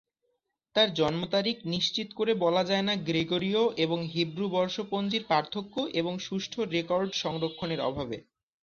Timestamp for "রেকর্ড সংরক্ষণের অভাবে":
6.75-8.17